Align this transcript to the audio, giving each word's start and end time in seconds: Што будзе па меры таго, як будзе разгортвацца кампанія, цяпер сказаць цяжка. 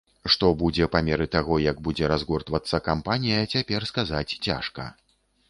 Што 0.35 0.47
будзе 0.61 0.87
па 0.95 1.01
меры 1.09 1.27
таго, 1.35 1.57
як 1.65 1.83
будзе 1.89 2.09
разгортвацца 2.13 2.81
кампанія, 2.89 3.45
цяпер 3.53 3.87
сказаць 3.93 4.27
цяжка. 4.45 4.91